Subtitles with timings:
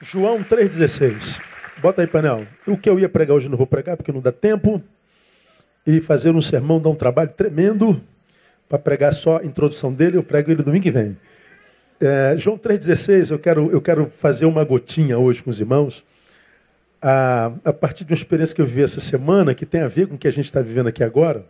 [0.00, 1.40] João 3,16.
[1.78, 2.46] Bota aí, painel.
[2.66, 4.82] O que eu ia pregar hoje não vou pregar porque não dá tempo.
[5.86, 8.00] E fazer um sermão dá um trabalho tremendo.
[8.68, 11.16] Para pregar só a introdução dele, eu prego ele domingo que vem.
[12.00, 16.04] É, João 3,16, eu quero, eu quero fazer uma gotinha hoje com os irmãos.
[17.00, 20.06] A, a partir de uma experiência que eu vivi essa semana, que tem a ver
[20.06, 21.44] com o que a gente está vivendo aqui agora.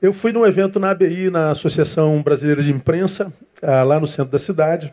[0.00, 3.32] Eu fui num evento na ABI, na Associação Brasileira de Imprensa,
[3.62, 4.92] lá no centro da cidade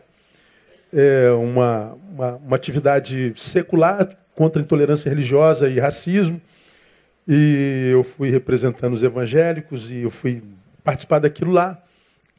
[0.92, 6.40] é, uma, uma, uma atividade secular contra a intolerância religiosa e racismo.
[7.26, 10.42] E eu fui representando os evangélicos e eu fui
[10.82, 11.80] participar daquilo lá,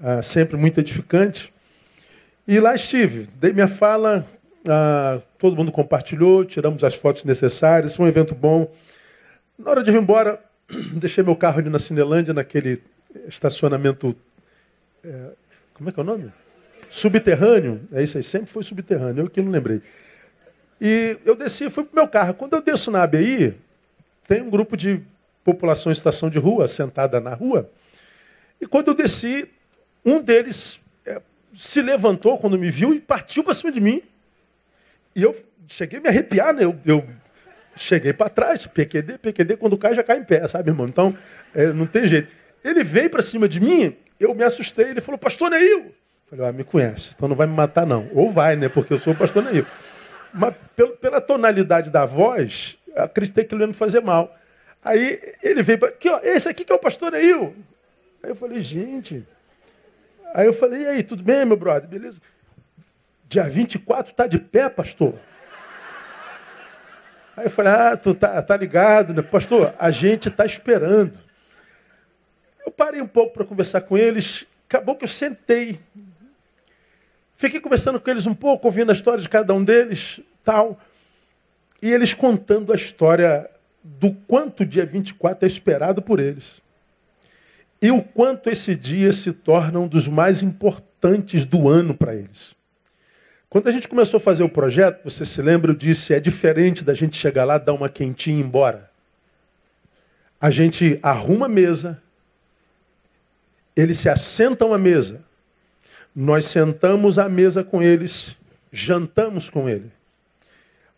[0.02, 1.54] ah, sempre muito edificante.
[2.48, 4.26] E lá estive, dei minha fala,
[4.68, 8.70] ah, todo mundo compartilhou, tiramos as fotos necessárias, foi um evento bom.
[9.58, 10.42] Na hora de ir embora,
[10.94, 12.82] deixei meu carro ali na Cinelândia, naquele
[13.28, 14.16] estacionamento.
[15.04, 15.30] É,
[15.74, 16.32] como é que é o nome?
[16.92, 19.82] Subterrâneo, é isso aí, sempre foi subterrâneo, eu que não lembrei.
[20.80, 22.34] E eu desci, fui pro meu carro.
[22.34, 23.56] Quando eu desço na ABI,
[24.28, 25.02] tem um grupo de
[25.42, 27.70] população em estação de rua, sentada na rua.
[28.60, 29.50] E quando eu desci,
[30.06, 31.22] um deles é,
[31.56, 34.02] se levantou quando me viu e partiu para cima de mim.
[35.16, 35.34] E eu
[35.70, 36.66] cheguei a me arrepiar, né?
[36.66, 37.08] Eu, eu
[37.76, 40.88] cheguei para trás, PQD, PQD, quando cai já cai em pé, sabe, irmão?
[40.88, 41.16] Então,
[41.56, 42.28] é, não tem jeito.
[42.66, 45.94] Ele veio para cima de mim, eu me assustei, ele falou, pastor Neil,
[46.32, 48.10] Falei, ah, me conhece, então não vai me matar, não.
[48.14, 48.70] Ou vai, né?
[48.70, 49.68] Porque eu sou o pastor Neil.
[50.34, 50.56] Mas
[51.02, 54.34] pela tonalidade da voz, acreditei que ele ia me fazer mal.
[54.82, 55.94] Aí ele veio para.
[56.24, 57.54] Esse aqui que é o pastor Neil.
[58.24, 59.28] Aí eu falei, gente.
[60.34, 61.90] Aí eu falei, e aí, tudo bem, meu brother?
[61.90, 62.22] Beleza?
[63.28, 65.16] Dia 24 tá de pé, pastor?
[67.36, 69.22] Aí eu falei, ah, tu tá, tá ligado, né?
[69.22, 71.20] Pastor, a gente tá esperando.
[72.66, 74.46] Eu parei um pouco para conversar com eles.
[74.70, 75.78] Acabou que eu sentei
[77.42, 80.80] Fiquei conversando com eles um pouco, ouvindo a história de cada um deles, tal.
[81.82, 83.50] E eles contando a história
[83.84, 86.62] do quanto o dia 24 é esperado por eles.
[87.82, 92.54] E o quanto esse dia se torna um dos mais importantes do ano para eles.
[93.50, 96.84] Quando a gente começou a fazer o projeto, você se lembra, eu disse, é diferente
[96.84, 98.88] da gente chegar lá, dar uma quentinha e ir embora.
[100.40, 102.04] A gente arruma a mesa,
[103.76, 105.26] eles se assentam à mesa,
[106.16, 108.36] nós sentamos à mesa com eles,
[108.72, 109.92] jantamos com ele.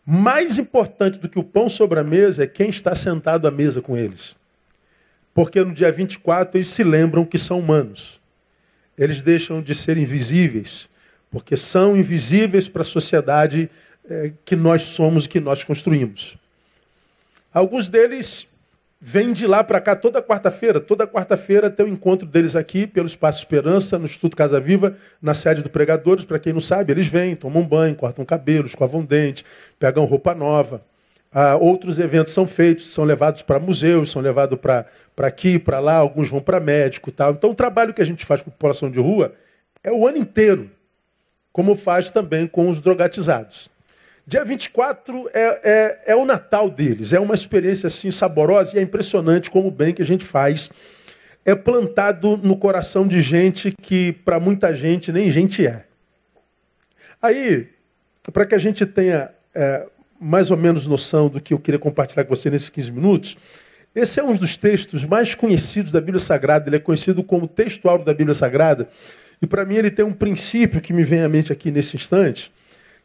[0.05, 3.81] Mais importante do que o pão sobre a mesa é quem está sentado à mesa
[3.81, 4.35] com eles.
[5.33, 8.19] Porque no dia 24 eles se lembram que são humanos.
[8.97, 10.89] Eles deixam de ser invisíveis,
[11.31, 13.69] porque são invisíveis para a sociedade
[14.07, 16.37] é, que nós somos e que nós construímos.
[17.51, 18.52] Alguns deles
[19.05, 20.79] vem de lá para cá toda quarta-feira.
[20.79, 25.33] Toda quarta-feira tem o encontro deles aqui pelo Espaço Esperança, no Instituto Casa Viva, na
[25.33, 26.23] sede do Pregadores.
[26.23, 29.43] Para quem não sabe, eles vêm, tomam banho, cortam cabelo, escovam dente,
[29.77, 30.81] pegam roupa nova.
[31.33, 34.87] Ah, outros eventos são feitos, são levados para museus, são levados para
[35.17, 37.33] aqui, para lá, alguns vão para médico tal.
[37.33, 39.33] Então o trabalho que a gente faz com a população de rua
[39.83, 40.71] é o ano inteiro,
[41.51, 43.69] como faz também com os drogatizados.
[44.25, 48.81] Dia 24 é, é, é o Natal deles, é uma experiência assim saborosa e é
[48.81, 50.69] impressionante como o bem que a gente faz
[51.45, 55.85] é plantado no coração de gente que para muita gente nem gente é.
[57.21, 57.67] Aí,
[58.31, 59.85] para que a gente tenha é,
[60.19, 63.37] mais ou menos noção do que eu queria compartilhar com você nesses 15 minutos,
[63.93, 67.87] esse é um dos textos mais conhecidos da Bíblia Sagrada, ele é conhecido como texto
[67.89, 68.89] áureo da Bíblia Sagrada,
[69.41, 72.51] e para mim ele tem um princípio que me vem à mente aqui nesse instante,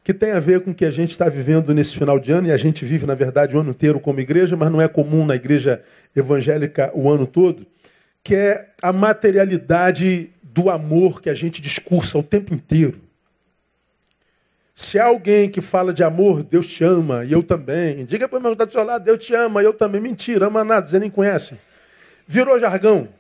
[0.09, 2.49] que tem a ver com o que a gente está vivendo nesse final de ano,
[2.49, 5.27] e a gente vive, na verdade, o ano inteiro como igreja, mas não é comum
[5.27, 5.83] na igreja
[6.17, 7.67] evangélica o ano todo,
[8.25, 12.99] que é a materialidade do amor que a gente discursa o tempo inteiro.
[14.75, 18.07] Se há alguém que fala de amor, Deus te ama, e eu também.
[18.07, 20.01] Diga para o meu do seu lado, Deus te ama, e eu também.
[20.01, 21.59] Mentira, ama nada, você nem conhece.
[22.27, 23.11] Virou jargão.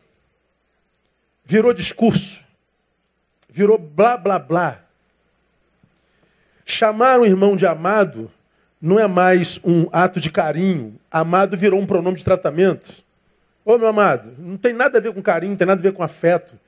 [1.45, 2.43] Virou discurso.
[3.47, 4.88] Virou blá, blá, blá.
[6.71, 8.31] Chamar um irmão de amado
[8.79, 11.01] não é mais um ato de carinho.
[11.11, 13.03] Amado virou um pronome de tratamento.
[13.65, 15.95] Ô meu amado, não tem nada a ver com carinho, não tem nada a ver
[15.95, 16.61] com afeto.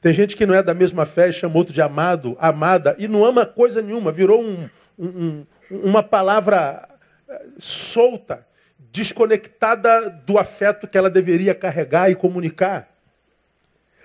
[0.00, 3.24] Tem gente que não é da mesma fé, chama outro de amado, amada, e não
[3.24, 4.10] ama coisa nenhuma.
[4.10, 6.88] Virou um, um, uma palavra
[7.28, 8.44] eh, solta,
[8.90, 12.88] desconectada do afeto que ela deveria carregar e comunicar.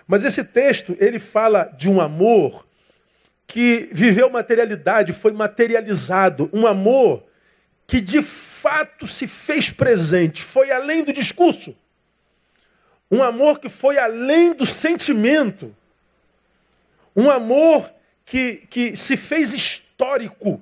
[0.07, 2.63] Mas esse texto, ele fala de um amor
[3.51, 7.21] que viveu materialidade, foi materializado, um amor
[7.85, 11.75] que de fato se fez presente, foi além do discurso.
[13.11, 15.75] Um amor que foi além do sentimento.
[17.13, 17.91] Um amor
[18.23, 20.61] que, que se fez histórico.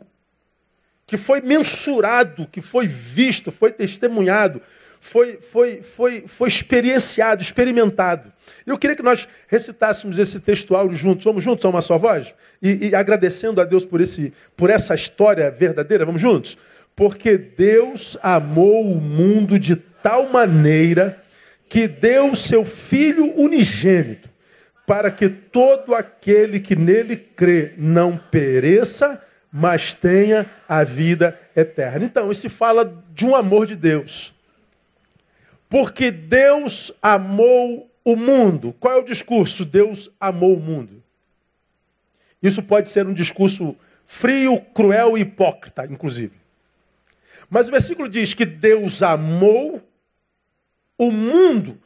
[1.05, 4.59] que foi mensurado, que foi visto, foi testemunhado,
[4.99, 8.31] foi, foi, foi, foi experienciado, experimentado.
[8.65, 11.25] Eu queria que nós recitássemos esse textual juntos.
[11.25, 12.33] Vamos juntos a uma só voz?
[12.61, 16.05] E, e agradecendo a Deus por, esse, por essa história verdadeira.
[16.05, 16.57] Vamos juntos?
[16.95, 21.21] Porque Deus amou o mundo de tal maneira
[21.67, 24.29] que deu seu Filho unigênito,
[24.85, 32.05] para que todo aquele que nele crê não pereça, mas tenha a vida eterna.
[32.05, 34.33] Então, isso fala de um amor de Deus.
[35.69, 38.75] Porque Deus amou o mundo.
[38.79, 39.63] Qual é o discurso?
[39.63, 41.03] Deus amou o mundo.
[42.41, 46.33] Isso pode ser um discurso frio, cruel e hipócrita, inclusive.
[47.49, 49.81] Mas o versículo diz que Deus amou
[50.97, 51.79] o mundo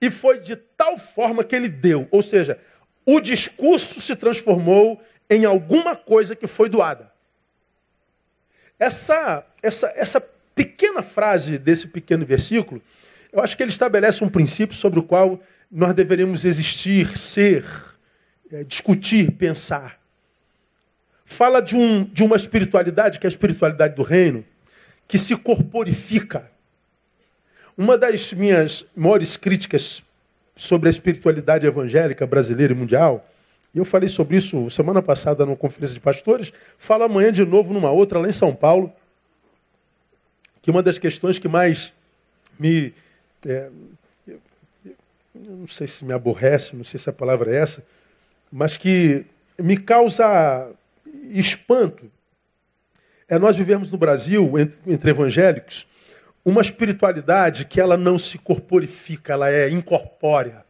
[0.00, 2.08] e foi de tal forma que ele deu.
[2.10, 2.58] Ou seja,
[3.04, 7.12] o discurso se transformou em alguma coisa que foi doada.
[8.78, 10.20] Essa, essa, essa
[10.54, 12.82] pequena frase desse pequeno versículo
[13.32, 15.40] eu acho que ele estabelece um princípio sobre o qual
[15.70, 17.64] nós deveríamos existir, ser,
[18.50, 20.00] é, discutir, pensar.
[21.24, 24.44] Fala de, um, de uma espiritualidade, que é a espiritualidade do reino,
[25.08, 26.50] que se corporifica.
[27.76, 30.04] Uma das minhas maiores críticas
[30.54, 33.28] sobre a espiritualidade evangélica brasileira e mundial,
[33.74, 37.74] e eu falei sobre isso semana passada numa conferência de pastores, falo amanhã de novo
[37.74, 38.90] numa outra lá em São Paulo,
[40.62, 41.92] que uma das questões que mais
[42.58, 42.94] me
[43.46, 43.70] é,
[44.26, 44.40] eu,
[45.34, 47.86] não sei se me aborrece, não sei se a palavra é essa,
[48.50, 49.24] mas que
[49.58, 50.70] me causa
[51.30, 52.10] espanto.
[53.28, 55.86] É nós vivemos no Brasil, entre, entre evangélicos,
[56.44, 60.64] uma espiritualidade que ela não se corporifica, ela é incorpórea.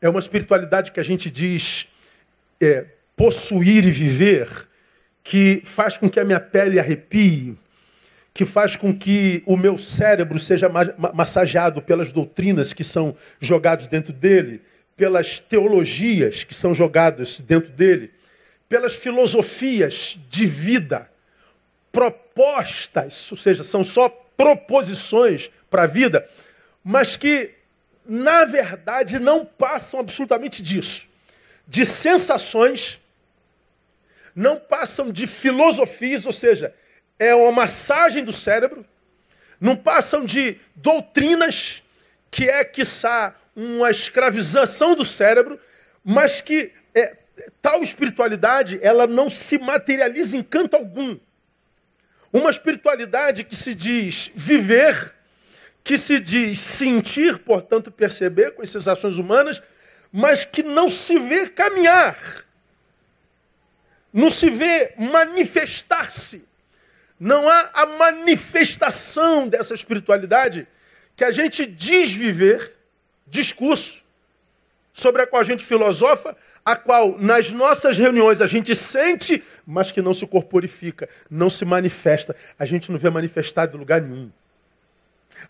[0.00, 1.86] É uma espiritualidade que a gente diz
[2.60, 2.86] é,
[3.16, 4.68] possuir e viver,
[5.22, 7.56] que faz com que a minha pele arrepie,
[8.34, 10.70] que faz com que o meu cérebro seja
[11.14, 14.62] massageado pelas doutrinas que são jogadas dentro dele,
[14.96, 18.10] pelas teologias que são jogadas dentro dele,
[18.68, 21.10] pelas filosofias de vida,
[21.90, 26.26] propostas, ou seja, são só proposições para a vida,
[26.82, 27.50] mas que,
[28.06, 31.10] na verdade, não passam absolutamente disso.
[31.68, 32.98] De sensações,
[34.34, 36.74] não passam de filosofias, ou seja,
[37.18, 38.84] é uma massagem do cérebro,
[39.60, 41.82] não passam de doutrinas
[42.30, 45.60] que é, quiçá, uma escravização do cérebro,
[46.04, 47.16] mas que é,
[47.60, 51.18] tal espiritualidade ela não se materializa em canto algum.
[52.32, 55.14] Uma espiritualidade que se diz viver,
[55.84, 59.62] que se diz sentir, portanto perceber com as sensações humanas,
[60.10, 62.18] mas que não se vê caminhar,
[64.12, 66.48] não se vê manifestar-se.
[67.22, 70.66] Não há a manifestação dessa espiritualidade
[71.14, 72.72] que a gente diz viver,
[73.28, 74.02] discurso,
[74.92, 79.92] sobre a qual a gente filosofa, a qual nas nossas reuniões a gente sente, mas
[79.92, 82.34] que não se corporifica, não se manifesta.
[82.58, 84.28] A gente não vê manifestado em lugar nenhum.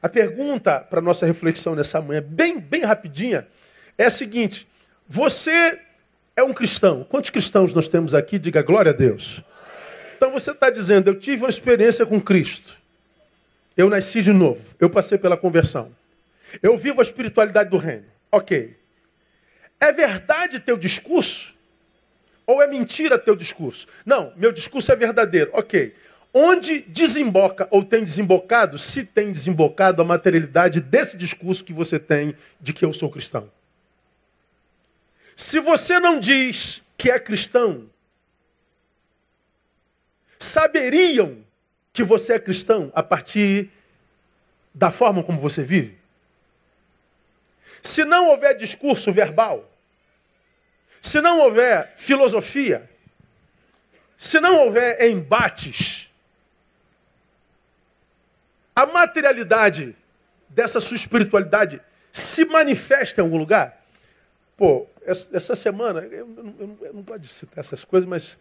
[0.03, 3.49] A pergunta para nossa reflexão nessa manhã, bem, bem rapidinha,
[3.97, 4.69] é a seguinte:
[5.09, 5.81] você
[6.37, 7.03] é um cristão?
[7.03, 8.39] Quantos cristãos nós temos aqui?
[8.39, 9.43] Diga glória a Deus.
[10.23, 12.79] Então você está dizendo, eu tive uma experiência com Cristo.
[13.77, 14.63] Eu nasci de novo.
[14.79, 15.93] Eu passei pela conversão.
[16.63, 18.05] Eu vivo a espiritualidade do reino.
[18.31, 18.77] Ok.
[19.81, 21.53] É verdade teu discurso?
[22.47, 23.89] Ou é mentira teu discurso?
[24.07, 25.51] Não, meu discurso é verdadeiro.
[25.55, 25.93] Ok.
[26.33, 32.37] Onde desemboca ou tem desembocado, se tem desembocado a materialidade desse discurso que você tem
[32.61, 33.51] de que eu sou cristão?
[35.35, 37.91] Se você não diz que é cristão,
[40.43, 41.45] saberiam
[41.93, 43.71] que você é cristão a partir
[44.75, 45.99] da forma como você vive?
[47.83, 49.69] Se não houver discurso verbal,
[51.01, 52.89] se não houver filosofia,
[54.17, 56.11] se não houver embates,
[58.75, 59.97] a materialidade
[60.49, 61.81] dessa sua espiritualidade
[62.11, 63.85] se manifesta em algum lugar?
[64.57, 68.39] Pô, essa, semana, eu não, eu, não, eu não pode citar essas coisas, mas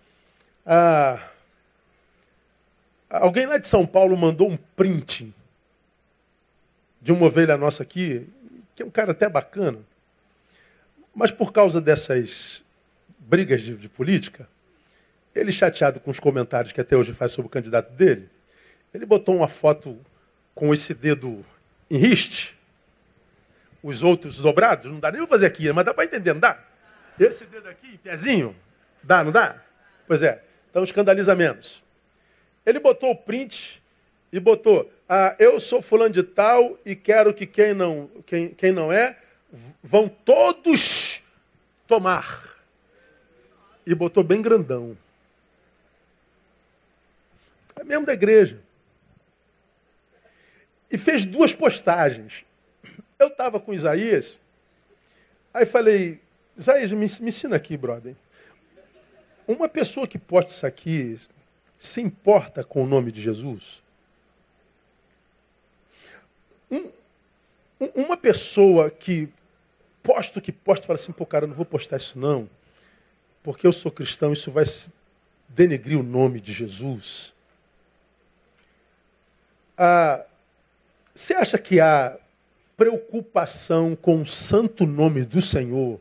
[0.65, 1.20] ah,
[3.12, 5.34] Alguém lá de São Paulo mandou um print
[7.01, 8.25] de uma ovelha nossa aqui,
[8.74, 9.80] que é um cara até bacana.
[11.13, 12.63] Mas por causa dessas
[13.20, 14.48] brigas de, de política,
[15.36, 18.30] ele chateado com os comentários que até hoje faz sobre o candidato dele,
[18.94, 20.00] ele botou uma foto
[20.56, 21.46] com esse dedo
[21.89, 22.58] em riste,
[23.84, 26.63] os outros dobrados, não dá nem para fazer aqui, mas dá para entender, não dá?
[27.20, 28.56] Esse dedo aqui, pezinho,
[29.03, 29.62] dá, não dá?
[30.08, 31.84] Pois é, então escandaliza menos.
[32.65, 33.82] Ele botou o print
[34.32, 38.72] e botou: ah, Eu sou fulano de tal e quero que quem não, quem, quem
[38.72, 39.18] não é,
[39.84, 41.22] vão todos
[41.88, 42.50] tomar.
[43.86, 44.98] E botou bem grandão.
[47.75, 48.62] É mesmo da igreja.
[50.89, 52.46] E fez duas postagens.
[53.18, 54.38] Eu estava com Isaías,
[55.53, 56.20] aí falei,
[56.58, 58.15] Isaías, me, me ensina aqui, brother.
[59.48, 61.18] Uma pessoa que posta isso aqui
[61.82, 63.82] se importa com o nome de Jesus?
[66.70, 66.92] Um,
[67.96, 69.28] uma pessoa que
[70.04, 72.48] posta o que posta fala assim, pô, cara, não vou postar isso não,
[73.42, 74.64] porque eu sou cristão, isso vai
[75.50, 77.34] denegrir o nome de Jesus.
[79.76, 80.24] Ah,
[81.16, 82.16] você acha que há
[82.78, 86.00] preocupação com o santo nome do Senhor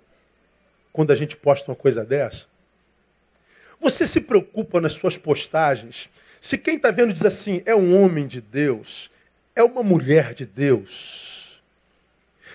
[0.93, 2.51] quando a gente posta uma coisa dessa?
[3.81, 6.11] Você se preocupa nas suas postagens?
[6.41, 9.11] Se quem está vendo diz assim, é um homem de Deus,
[9.57, 11.63] é uma mulher de Deus.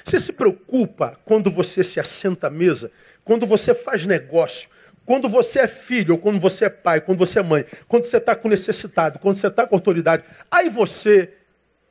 [0.03, 2.91] Você se preocupa quando você se assenta à mesa,
[3.23, 4.69] quando você faz negócio,
[5.03, 8.17] quando você é filho, ou quando você é pai, quando você é mãe, quando você
[8.17, 10.23] está com necessitado, quando você está com autoridade.
[10.49, 11.33] Aí você,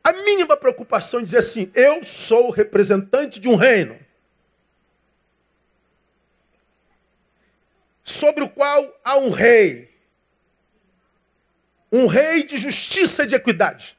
[0.02, 3.96] a mínima preocupação em dizer assim: eu sou representante de um reino.
[8.14, 9.92] Sobre o qual há um rei.
[11.90, 13.96] Um rei de justiça e de equidade.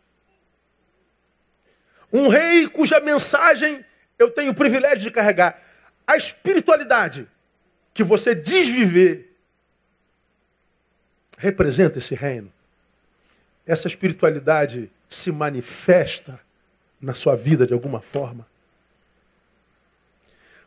[2.12, 3.84] Um rei cuja mensagem
[4.18, 5.62] eu tenho o privilégio de carregar.
[6.08, 7.28] A espiritualidade
[7.94, 9.36] que você diz viver
[11.38, 12.52] representa esse reino.
[13.68, 16.40] Essa espiritualidade se manifesta
[17.02, 18.48] na sua vida de alguma forma.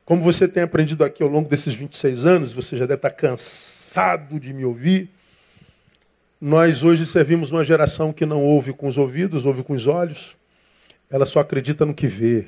[0.08, 4.40] Como você tem aprendido aqui ao longo desses 26 anos, você já deve estar cansado
[4.40, 5.10] de me ouvir.
[6.40, 10.34] Nós hoje servimos uma geração que não ouve com os ouvidos, ouve com os olhos.
[11.10, 12.46] Ela só acredita no que vê.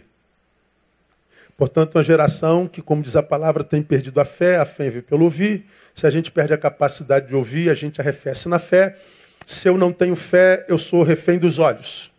[1.54, 5.02] Portanto, uma geração que, como diz a palavra, tem perdido a fé, a fé vem
[5.02, 5.66] pelo ouvir.
[5.94, 8.96] Se a gente perde a capacidade de ouvir, a gente arrefece na fé.
[9.44, 12.10] Se eu não tenho fé, eu sou refém dos olhos.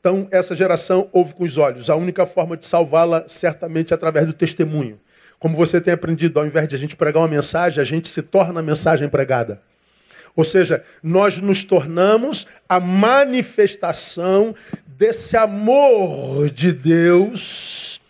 [0.00, 1.90] Então, essa geração ouve com os olhos.
[1.90, 4.98] A única forma de salvá-la, certamente, é através do testemunho.
[5.38, 8.22] Como você tem aprendido, ao invés de a gente pregar uma mensagem, a gente se
[8.22, 9.60] torna a mensagem pregada.
[10.34, 14.54] Ou seja, nós nos tornamos a manifestação
[14.86, 18.00] desse amor de Deus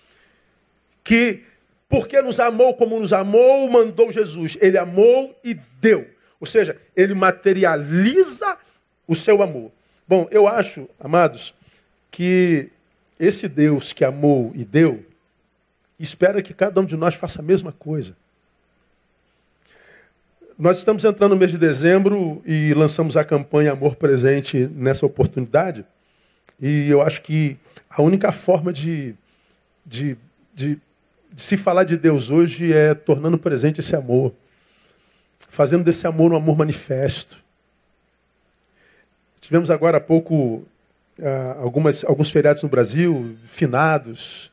[1.03, 1.43] que,
[1.89, 4.57] porque nos amou como nos amou, mandou Jesus.
[4.61, 6.07] Ele amou e deu.
[6.39, 8.57] Ou seja, ele materializa
[9.09, 9.73] o seu amor.
[10.07, 11.55] Bom, eu acho, amados,
[12.11, 12.71] que
[13.19, 15.05] esse Deus que amou e deu,
[15.99, 18.17] espera que cada um de nós faça a mesma coisa.
[20.59, 25.85] Nós estamos entrando no mês de dezembro e lançamos a campanha Amor Presente nessa oportunidade.
[26.61, 27.57] E eu acho que
[27.89, 29.15] a única forma de,
[29.87, 30.19] de,
[30.55, 30.79] de,
[31.33, 34.35] de se falar de Deus hoje é tornando presente esse amor.
[35.49, 37.43] Fazendo desse amor um amor manifesto.
[39.41, 40.67] Tivemos agora há pouco
[41.59, 44.51] algumas, alguns feriados no Brasil, finados,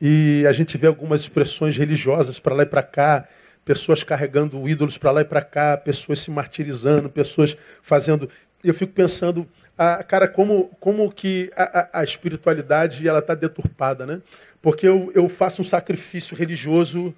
[0.00, 3.26] e a gente vê algumas expressões religiosas para lá e para cá,
[3.64, 8.30] pessoas carregando ídolos para lá e para cá, pessoas se martirizando, pessoas fazendo.
[8.62, 14.06] Eu fico pensando, ah, cara, como, como que a, a, a espiritualidade ela está deturpada,
[14.06, 14.20] né?
[14.62, 17.14] Porque eu, eu faço um sacrifício religioso,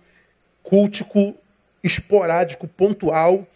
[0.63, 1.37] cultico,
[1.83, 3.47] esporádico, pontual,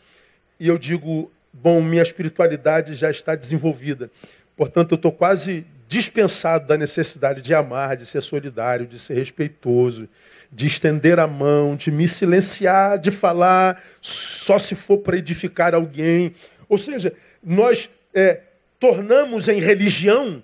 [0.58, 4.10] e eu digo, bom, minha espiritualidade já está desenvolvida.
[4.56, 10.09] Portanto, eu estou quase dispensado da necessidade de amar, de ser solidário, de ser respeitoso,
[10.50, 16.32] de estender a mão, de me silenciar, de falar só se for para edificar alguém.
[16.68, 18.40] Ou seja, nós é,
[18.80, 20.42] tornamos em religião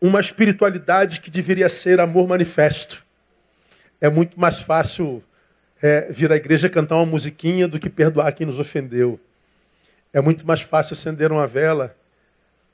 [0.00, 3.04] uma espiritualidade que deveria ser amor manifesto.
[4.00, 5.22] É muito mais fácil
[5.80, 9.18] é, vir à igreja cantar uma musiquinha do que perdoar quem nos ofendeu.
[10.12, 11.96] É muito mais fácil acender uma vela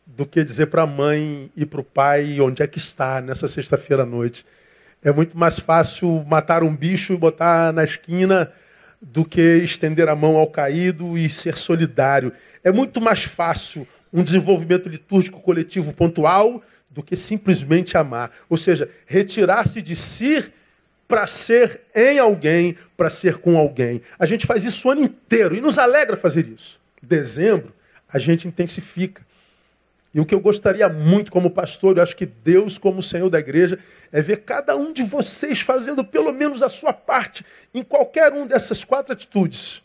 [0.08, 3.46] do que dizer para a mãe e para o pai onde é que está nessa
[3.46, 4.44] sexta-feira à noite.
[5.04, 8.50] É muito mais fácil matar um bicho e botar na esquina
[9.00, 12.32] do que estender a mão ao caído e ser solidário.
[12.64, 18.30] É muito mais fácil um desenvolvimento litúrgico coletivo pontual do que simplesmente amar.
[18.48, 20.52] Ou seja, retirar-se de si
[21.06, 24.02] para ser em alguém, para ser com alguém.
[24.18, 26.80] A gente faz isso o ano inteiro e nos alegra fazer isso.
[27.00, 27.72] Dezembro,
[28.12, 29.27] a gente intensifica.
[30.18, 33.38] E o que eu gostaria muito como pastor, eu acho que Deus, como Senhor da
[33.38, 33.78] igreja,
[34.10, 38.44] é ver cada um de vocês fazendo pelo menos a sua parte em qualquer um
[38.44, 39.80] dessas quatro atitudes.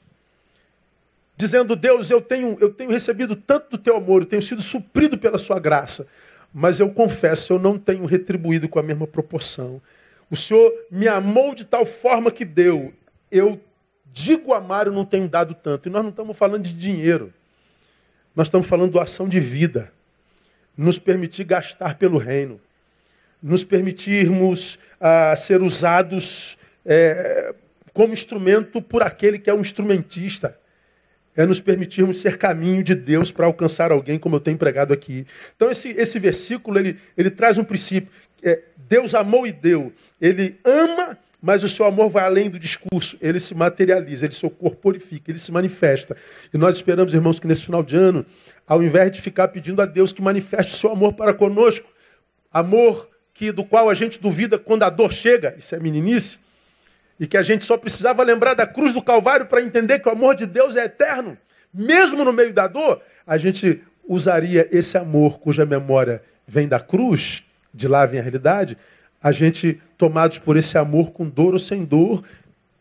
[1.38, 5.20] dizendo: Deus, eu tenho, eu tenho recebido tanto do teu amor, eu tenho sido suprido
[5.20, 6.08] pela sua graça,
[6.52, 9.80] mas eu confesso, eu não tenho retribuído com a mesma proporção.
[10.32, 12.92] O Senhor me amou de tal forma que deu.
[13.30, 13.62] Eu
[14.12, 15.88] digo amar, eu não tenho dado tanto.
[15.88, 17.32] E nós não estamos falando de dinheiro.
[18.36, 19.94] Nós estamos falando doação de vida.
[20.76, 22.60] Nos permitir gastar pelo reino.
[23.42, 27.54] Nos permitirmos ah, ser usados é,
[27.94, 30.58] como instrumento por aquele que é um instrumentista.
[31.36, 35.26] É nos permitirmos ser caminho de Deus para alcançar alguém, como eu tenho pregado aqui.
[35.56, 38.12] Então, esse, esse versículo ele, ele traz um princípio.
[38.44, 39.92] É, Deus amou e deu.
[40.22, 43.18] Ele ama, mas o seu amor vai além do discurso.
[43.20, 46.16] Ele se materializa, ele se corporifica, ele se manifesta.
[46.54, 48.26] E nós esperamos, irmãos, que nesse final de ano,
[48.66, 51.86] ao invés de ficar pedindo a Deus que manifeste o seu amor para conosco,
[52.50, 56.40] amor que do qual a gente duvida quando a dor chega, isso é meninice,
[57.20, 60.14] e que a gente só precisava lembrar da cruz do Calvário para entender que o
[60.14, 61.38] amor de Deus é eterno,
[61.74, 67.44] mesmo no meio da dor, a gente usaria esse amor cuja memória vem da cruz,
[67.74, 68.78] de lá vem a realidade,
[69.24, 72.22] a gente, tomados por esse amor com dor ou sem dor,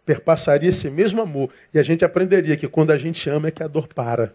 [0.04, 1.48] perpassaria esse mesmo amor.
[1.72, 4.34] E a gente aprenderia que quando a gente ama é que a dor para.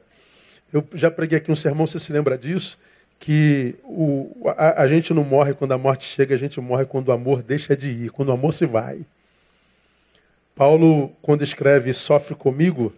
[0.71, 2.77] Eu já preguei aqui um sermão, você se lembra disso?
[3.19, 7.09] Que o, a, a gente não morre quando a morte chega, a gente morre quando
[7.09, 9.01] o amor deixa de ir, quando o amor se vai.
[10.55, 12.93] Paulo, quando escreve Sofre comigo,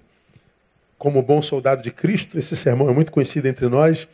[0.99, 4.07] como bom soldado de Cristo, esse sermão é muito conhecido entre nós,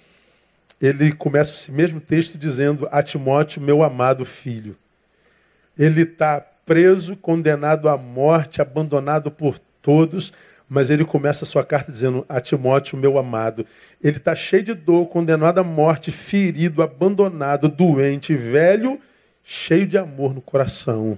[0.81, 4.77] ele começa esse mesmo texto dizendo a Timóteo, meu amado filho.
[5.77, 10.33] Ele está preso, condenado à morte, abandonado por todos,
[10.67, 13.65] mas ele começa a sua carta dizendo a Timóteo, meu amado.
[14.03, 18.99] Ele está cheio de dor, condenado à morte, ferido, abandonado, doente, velho,
[19.43, 21.17] cheio de amor no coração.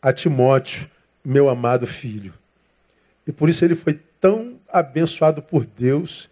[0.00, 0.88] A Timóteo,
[1.24, 2.32] meu amado filho.
[3.26, 6.30] E por isso ele foi tão abençoado por Deus,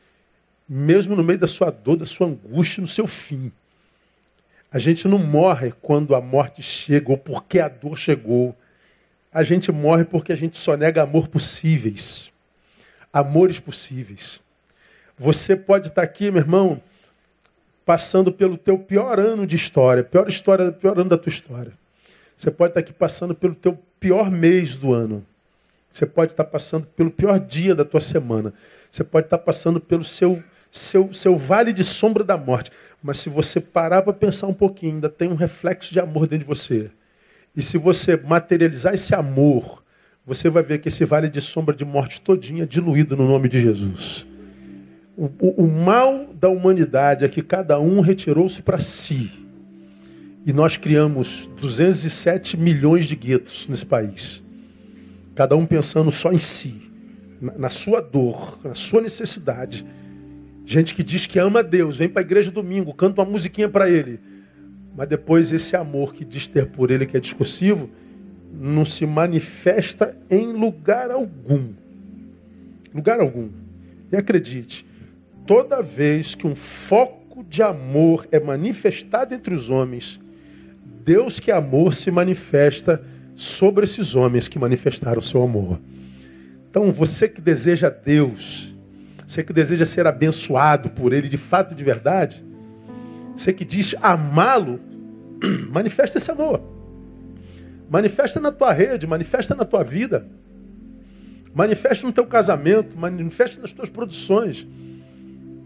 [0.69, 3.52] mesmo no meio da sua dor, da sua angústia, no seu fim.
[4.73, 8.54] A gente não morre quando a morte chega ou porque a dor chegou.
[9.33, 12.33] A gente morre porque a gente só nega amor possíveis.
[13.13, 14.41] Amores possíveis.
[15.19, 16.80] Você pode estar aqui, meu irmão,
[17.85, 21.73] passando pelo teu pior ano de história, pior história, pior ano da tua história.
[22.37, 25.26] Você pode estar aqui passando pelo teu pior mês do ano.
[25.91, 28.54] Você pode estar passando pelo pior dia da tua semana.
[28.91, 32.71] Você pode estar passando pelo seu, seu, seu vale de sombra da morte.
[33.02, 36.41] Mas se você parar para pensar um pouquinho, ainda tem um reflexo de amor dentro
[36.41, 36.91] de você.
[37.56, 39.82] E se você materializar esse amor,
[40.25, 43.49] você vai ver que esse vale de sombra de morte todinha é diluído no nome
[43.49, 44.26] de Jesus.
[45.17, 49.30] O, o, o mal da humanidade é que cada um retirou-se para si.
[50.47, 54.43] E nós criamos 207 milhões de guetos nesse país.
[55.34, 56.91] Cada um pensando só em si,
[57.41, 59.84] na sua dor, na sua necessidade.
[60.71, 63.91] Gente que diz que ama Deus, vem para a igreja domingo, canta uma musiquinha para
[63.91, 64.21] ele.
[64.97, 67.91] Mas depois esse amor que diz ter por ele, que é discursivo,
[68.52, 71.73] não se manifesta em lugar algum.
[72.95, 73.49] Lugar algum.
[74.13, 74.87] E acredite,
[75.45, 80.21] toda vez que um foco de amor é manifestado entre os homens,
[81.04, 83.04] Deus que é amor se manifesta
[83.35, 85.80] sobre esses homens que manifestaram seu amor.
[86.71, 88.70] Então, você que deseja Deus,
[89.30, 92.45] você que deseja ser abençoado por Ele de fato e de verdade,
[93.32, 94.80] você que diz amá-lo,
[95.71, 96.60] manifesta esse amor.
[97.88, 100.26] Manifesta na tua rede, manifesta na tua vida.
[101.54, 104.66] Manifesta no teu casamento, manifesta nas tuas produções.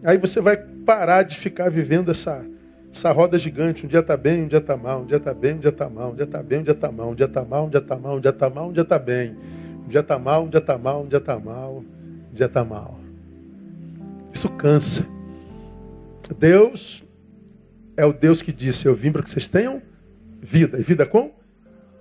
[0.05, 2.45] Aí você vai parar de ficar vivendo essa
[2.93, 5.55] essa roda gigante, um dia está bem, um dia está mal, um dia está bem,
[5.55, 7.45] um dia está mal, um dia está bem, um dia está mal, um dia está
[7.45, 9.37] mal, um dia está mal, um dia está mal, um dia está bem.
[9.85, 12.65] Um dia está mal, um dia está mal, um dia está mal, um dia está
[12.65, 13.04] mal.
[14.35, 15.07] Isso cansa.
[16.39, 17.05] Deus
[17.97, 19.81] é o Deus que disse: Eu vim para que vocês tenham
[20.43, 20.79] vida.
[20.79, 21.31] E vida com?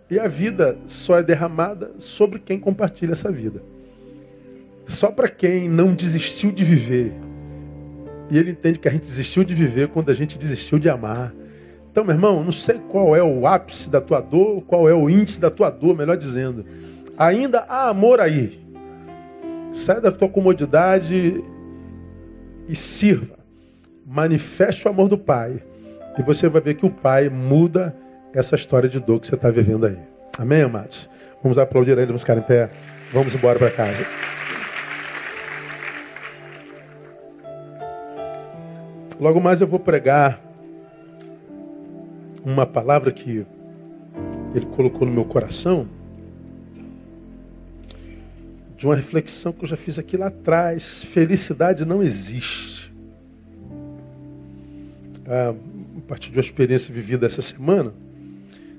[0.10, 3.64] E a vida só é derramada sobre quem compartilha essa vida.
[4.86, 7.14] Só para quem não desistiu de viver
[8.30, 11.32] e ele entende que a gente desistiu de viver quando a gente desistiu de amar.
[11.92, 15.08] Então, meu irmão, não sei qual é o ápice da tua dor, qual é o
[15.08, 16.66] índice da tua dor, melhor dizendo.
[17.18, 18.60] Ainda há amor aí.
[19.72, 21.44] Sai da tua comodidade
[22.68, 23.38] e sirva.
[24.06, 25.64] Manifeste o amor do Pai.
[26.18, 27.96] E você vai ver que o Pai muda
[28.34, 29.98] essa história de dor que você está vivendo aí.
[30.38, 31.10] Amém, amados?
[31.42, 32.70] Vamos aplaudir ele, vamos ficar em pé.
[33.12, 34.06] Vamos embora para casa.
[39.20, 40.42] Logo mais eu vou pregar
[42.44, 43.46] uma palavra que
[44.54, 45.88] ele colocou no meu coração
[48.84, 51.06] de uma reflexão que eu já fiz aqui lá atrás.
[51.06, 52.94] Felicidade não existe.
[55.26, 55.56] Ah,
[55.98, 57.94] a partir de uma experiência vivida essa semana,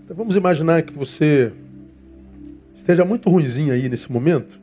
[0.05, 1.51] então vamos imaginar que você
[2.77, 4.61] esteja muito ruimzinho aí nesse momento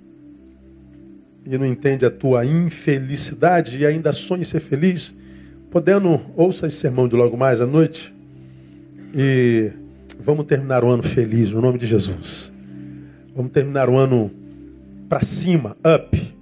[1.43, 5.15] e não entende a tua infelicidade e ainda sonha em ser feliz,
[5.71, 8.13] podendo, ouça esse sermão de logo mais à noite
[9.15, 9.71] e
[10.19, 12.51] vamos terminar o ano feliz, no nome de Jesus.
[13.35, 14.39] Vamos terminar o ano
[15.11, 16.35] para cima, up.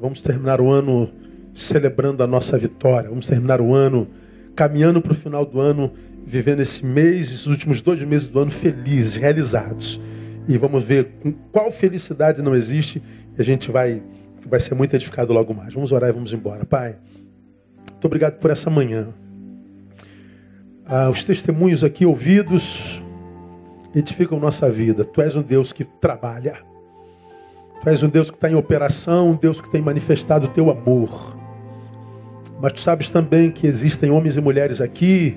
[0.00, 1.08] Vamos terminar o ano
[1.54, 3.08] celebrando a nossa vitória.
[3.08, 4.08] Vamos terminar o ano
[4.56, 5.92] caminhando para o final do ano,
[6.26, 10.00] vivendo esse mês, esses últimos dois meses do ano felizes, realizados.
[10.48, 13.00] E vamos ver com qual felicidade não existe
[13.38, 14.02] e a gente vai,
[14.48, 15.72] vai ser muito edificado logo mais.
[15.72, 16.64] Vamos orar e vamos embora.
[16.64, 16.96] Pai,
[17.88, 19.10] muito obrigado por essa manhã.
[20.84, 23.00] Ah, os testemunhos aqui ouvidos
[23.94, 25.04] edificam nossa vida.
[25.04, 26.71] Tu és um Deus que trabalha.
[27.82, 30.70] Tu és um Deus que está em operação, um Deus que tem manifestado o teu
[30.70, 31.36] amor.
[32.60, 35.36] Mas tu sabes também que existem homens e mulheres aqui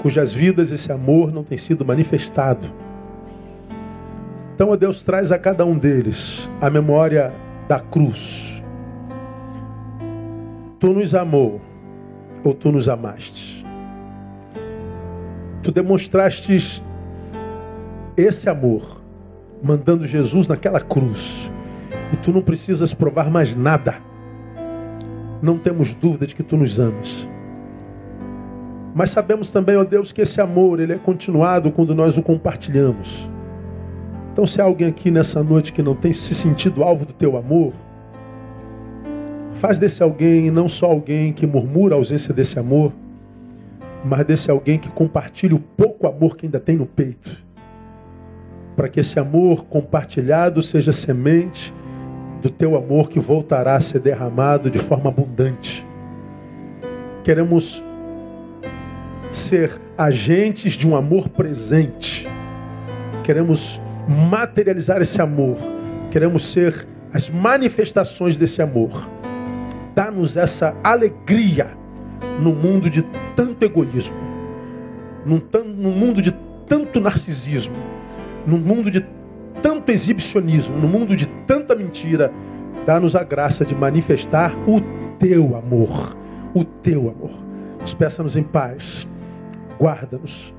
[0.00, 2.66] cujas vidas esse amor não tem sido manifestado.
[4.54, 7.32] Então, ó Deus, traz a cada um deles a memória
[7.66, 8.62] da cruz.
[10.78, 11.60] Tu nos amou
[12.44, 13.66] ou tu nos amaste?
[15.60, 16.82] Tu demonstraste
[18.16, 18.99] esse amor
[19.62, 21.50] mandando Jesus naquela cruz.
[22.12, 24.10] E tu não precisas provar mais nada
[25.42, 27.28] não temos dúvida de que tu nos amas.
[28.94, 33.30] Mas sabemos também, ó Deus, que esse amor ele é continuado quando nós o compartilhamos.
[34.32, 37.36] Então, se há alguém aqui nessa noite que não tem se sentido alvo do teu
[37.36, 37.72] amor,
[39.54, 42.92] faz desse alguém não só alguém que murmura a ausência desse amor,
[44.04, 47.44] mas desse alguém que compartilha o pouco amor que ainda tem no peito.
[48.76, 51.72] Para que esse amor compartilhado seja semente
[52.40, 55.84] do teu amor que voltará a ser derramado de forma abundante.
[57.22, 57.82] Queremos
[59.30, 62.26] ser agentes de um amor presente.
[63.22, 65.56] Queremos materializar esse amor.
[66.10, 69.08] Queremos ser as manifestações desse amor.
[69.94, 71.68] Dá-nos essa alegria
[72.40, 73.02] no mundo de
[73.36, 74.16] tanto egoísmo,
[75.24, 75.40] num,
[75.76, 76.32] num mundo de
[76.66, 77.76] tanto narcisismo,
[78.46, 79.04] num mundo de
[79.62, 82.32] tanto exibicionismo, no mundo de tanta mentira,
[82.86, 84.80] dá-nos a graça de manifestar o
[85.18, 86.16] teu amor.
[86.54, 87.30] O teu amor.
[87.82, 89.06] Despeça-nos em paz,
[89.78, 90.54] guarda-nos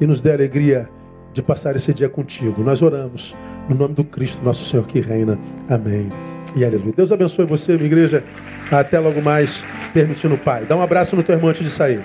[0.00, 0.88] e nos dê alegria
[1.32, 2.62] de passar esse dia contigo.
[2.62, 3.34] Nós oramos
[3.68, 5.38] no nome do Cristo, nosso Senhor que reina.
[5.68, 6.10] Amém.
[6.56, 6.92] E aleluia.
[6.96, 8.24] Deus abençoe você, minha igreja.
[8.70, 10.64] Até logo mais, permitindo o Pai.
[10.68, 12.00] Dá um abraço no teu irmão antes de sair.